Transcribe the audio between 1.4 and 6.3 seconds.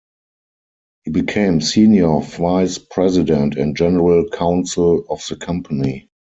senior vice president and general counsel of the company.